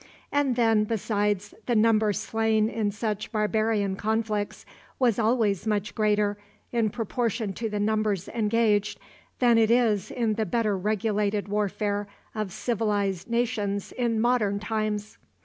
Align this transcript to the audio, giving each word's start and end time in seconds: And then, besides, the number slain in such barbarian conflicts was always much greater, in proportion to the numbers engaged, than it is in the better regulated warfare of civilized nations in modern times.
And 0.31 0.55
then, 0.55 0.83
besides, 0.85 1.53
the 1.67 1.75
number 1.75 2.11
slain 2.11 2.69
in 2.69 2.89
such 2.89 3.31
barbarian 3.31 3.95
conflicts 3.95 4.65
was 4.97 5.19
always 5.19 5.67
much 5.67 5.93
greater, 5.93 6.39
in 6.71 6.89
proportion 6.89 7.53
to 7.53 7.69
the 7.69 7.79
numbers 7.79 8.27
engaged, 8.27 8.99
than 9.37 9.59
it 9.59 9.69
is 9.69 10.09
in 10.09 10.33
the 10.33 10.45
better 10.47 10.75
regulated 10.75 11.47
warfare 11.47 12.07
of 12.33 12.51
civilized 12.51 13.29
nations 13.29 13.91
in 13.91 14.19
modern 14.19 14.59
times. 14.59 15.19